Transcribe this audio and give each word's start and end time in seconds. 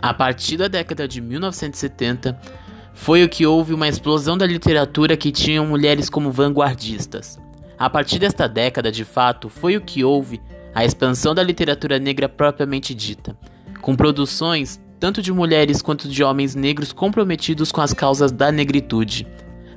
A 0.00 0.14
partir 0.14 0.56
da 0.56 0.68
década 0.68 1.08
de 1.08 1.20
1970, 1.20 2.38
foi 2.94 3.22
o 3.22 3.28
que 3.28 3.46
houve 3.46 3.74
uma 3.74 3.88
explosão 3.88 4.36
da 4.36 4.46
literatura 4.46 5.16
que 5.16 5.30
tinham 5.30 5.66
mulheres 5.66 6.10
como 6.10 6.32
vanguardistas. 6.32 7.38
A 7.78 7.88
partir 7.88 8.18
desta 8.18 8.48
década, 8.48 8.90
de 8.90 9.04
fato, 9.04 9.48
foi 9.48 9.76
o 9.76 9.80
que 9.80 10.02
houve 10.02 10.40
a 10.74 10.84
expansão 10.84 11.34
da 11.34 11.42
literatura 11.42 11.98
negra 11.98 12.28
propriamente 12.28 12.94
dita, 12.94 13.36
com 13.80 13.94
produções 13.94 14.80
tanto 14.98 15.22
de 15.22 15.32
mulheres 15.32 15.80
quanto 15.80 16.08
de 16.08 16.24
homens 16.24 16.54
negros 16.54 16.92
comprometidos 16.92 17.70
com 17.70 17.80
as 17.80 17.94
causas 17.94 18.32
da 18.32 18.50
negritude, 18.50 19.26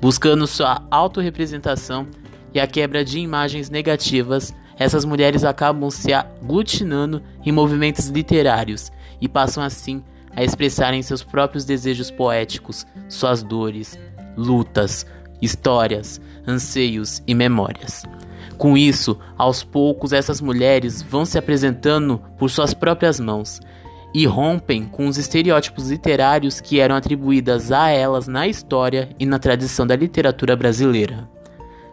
buscando 0.00 0.46
sua 0.46 0.82
autorrepresentação 0.90 2.06
e 2.52 2.60
a 2.60 2.66
quebra 2.66 3.04
de 3.04 3.18
imagens 3.18 3.70
negativas. 3.70 4.54
Essas 4.78 5.04
mulheres 5.04 5.44
acabam 5.44 5.90
se 5.90 6.12
aglutinando 6.12 7.22
em 7.44 7.52
movimentos 7.52 8.08
literários 8.08 8.92
e 9.20 9.28
passam 9.28 9.62
assim 9.62 10.02
a 10.34 10.44
expressarem 10.44 11.02
seus 11.02 11.22
próprios 11.22 11.64
desejos 11.64 12.10
poéticos, 12.10 12.86
suas 13.08 13.42
dores, 13.42 13.98
lutas, 14.36 15.06
histórias, 15.40 16.20
anseios 16.46 17.22
e 17.26 17.34
memórias. 17.34 18.04
Com 18.58 18.76
isso, 18.76 19.18
aos 19.36 19.62
poucos 19.62 20.12
essas 20.12 20.40
mulheres 20.40 21.02
vão 21.02 21.24
se 21.24 21.38
apresentando 21.38 22.20
por 22.38 22.50
suas 22.50 22.74
próprias 22.74 23.18
mãos 23.18 23.60
e 24.14 24.26
rompem 24.26 24.84
com 24.84 25.08
os 25.08 25.18
estereótipos 25.18 25.90
literários 25.90 26.60
que 26.60 26.80
eram 26.80 26.96
atribuídas 26.96 27.70
a 27.70 27.90
elas 27.90 28.26
na 28.26 28.46
história 28.46 29.10
e 29.18 29.26
na 29.26 29.38
tradição 29.38 29.86
da 29.86 29.96
literatura 29.96 30.56
brasileira. 30.56 31.28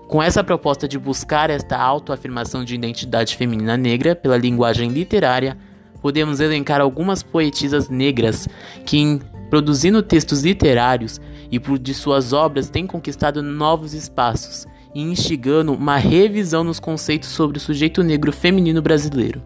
Com 0.08 0.22
essa 0.22 0.44
proposta 0.44 0.88
de 0.88 1.00
buscar 1.00 1.50
esta 1.50 1.78
autoafirmação 1.78 2.64
de 2.64 2.76
identidade 2.76 3.36
feminina 3.36 3.78
negra 3.78 4.16
pela 4.16 4.38
linguagem 4.38 4.90
literária, 4.90 5.58
podemos 6.02 6.40
elencar 6.40 6.82
algumas 6.82 7.24
poetisas 7.24 7.90
negras 7.90 8.48
que, 8.86 9.20
produzindo 9.50 10.04
textos 10.04 10.44
literários 10.44 11.20
e 11.50 11.60
por 11.60 11.80
de 11.80 11.94
suas 11.94 12.34
obras, 12.34 12.70
têm 12.70 12.86
conquistado 12.86 13.42
novos 13.42 13.94
espaços 13.94 14.68
e 14.94 15.02
instigando 15.02 15.74
uma 15.74 15.98
revisão 15.98 16.64
nos 16.64 16.80
conceitos 16.80 17.30
sobre 17.30 17.58
o 17.58 17.62
sujeito 17.62 18.04
negro 18.04 18.32
feminino 18.32 18.82
brasileiro. 18.82 19.42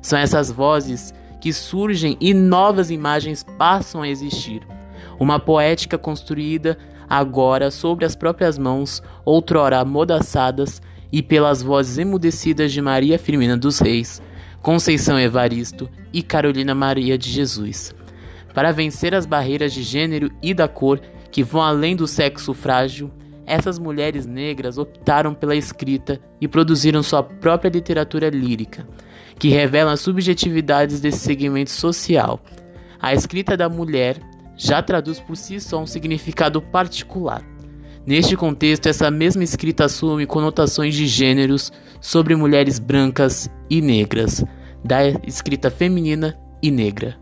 São 0.00 0.18
essas 0.18 0.50
vozes 0.50 1.12
que 1.40 1.52
surgem 1.52 2.16
e 2.20 2.32
novas 2.32 2.90
imagens 2.90 3.42
passam 3.58 4.02
a 4.02 4.08
existir. 4.08 4.62
Uma 5.18 5.38
poética 5.38 5.98
construída 5.98 6.78
agora 7.10 7.72
sobre 7.72 8.04
as 8.04 8.14
próprias 8.14 8.56
mãos, 8.56 9.02
outrora 9.24 9.80
amordaçadas, 9.80 10.80
e 11.12 11.22
pelas 11.22 11.60
vozes 11.60 11.98
emudecidas 11.98 12.72
de 12.72 12.80
Maria 12.80 13.18
Firmina 13.18 13.56
dos 13.56 13.80
Reis, 13.80 14.22
Conceição 14.62 15.18
Evaristo 15.18 15.90
e 16.12 16.22
Carolina 16.22 16.72
Maria 16.72 17.18
de 17.18 17.28
Jesus. 17.28 17.92
Para 18.54 18.70
vencer 18.70 19.12
as 19.12 19.26
barreiras 19.26 19.72
de 19.72 19.82
gênero 19.82 20.30
e 20.40 20.54
da 20.54 20.68
cor 20.68 21.00
que 21.32 21.42
vão 21.42 21.62
além 21.62 21.96
do 21.96 22.06
sexo 22.06 22.54
frágil, 22.54 23.10
essas 23.44 23.78
mulheres 23.78 24.26
negras 24.26 24.78
optaram 24.78 25.34
pela 25.34 25.56
escrita 25.56 26.20
e 26.40 26.46
produziram 26.46 27.02
sua 27.02 27.22
própria 27.22 27.70
literatura 27.70 28.28
lírica, 28.28 28.86
que 29.36 29.48
revela 29.48 29.92
as 29.92 30.00
subjetividades 30.00 31.00
desse 31.00 31.18
segmento 31.18 31.70
social. 31.70 32.40
A 33.00 33.12
escrita 33.12 33.56
da 33.56 33.68
mulher 33.68 34.20
já 34.60 34.82
traduz 34.82 35.18
por 35.18 35.38
si 35.38 35.58
só 35.58 35.80
um 35.82 35.86
significado 35.86 36.60
particular. 36.60 37.42
Neste 38.06 38.36
contexto, 38.36 38.86
essa 38.86 39.10
mesma 39.10 39.42
escrita 39.42 39.86
assume 39.86 40.26
conotações 40.26 40.94
de 40.94 41.06
gêneros 41.06 41.72
sobre 41.98 42.36
mulheres 42.36 42.78
brancas 42.78 43.50
e 43.70 43.80
negras, 43.80 44.44
da 44.84 45.08
escrita 45.26 45.70
feminina 45.70 46.38
e 46.62 46.70
negra. 46.70 47.16